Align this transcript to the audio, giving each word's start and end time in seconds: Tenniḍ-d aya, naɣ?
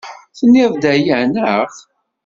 Tenniḍ-d 0.37 0.83
aya, 0.93 1.19
naɣ? 1.25 1.69